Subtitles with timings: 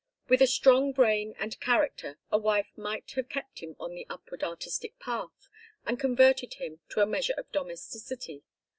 [0.27, 4.43] With a strong brain and character a wife might have kept him on the upward
[4.43, 5.47] artistic path
[5.85, 8.41] and converted him to a measure of domesticity.